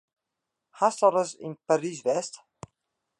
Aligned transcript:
Hast 0.79 1.03
al 1.07 1.13
ris 1.15 1.31
yn 1.47 1.53
Parys 1.67 1.99
west? 2.07 2.33